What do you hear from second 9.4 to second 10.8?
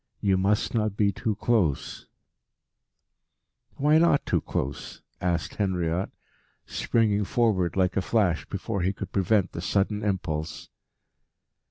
the sudden impulse.